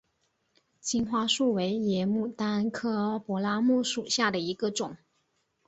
[0.79, 4.97] 金花树为野牡丹科柏拉木属下的一个种。